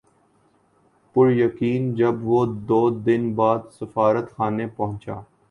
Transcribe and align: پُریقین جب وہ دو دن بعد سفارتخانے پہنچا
پُریقین 1.15 1.93
جب 1.95 2.15
وہ 2.23 2.45
دو 2.67 2.81
دن 3.05 3.31
بعد 3.35 3.59
سفارتخانے 3.79 4.67
پہنچا 4.75 5.19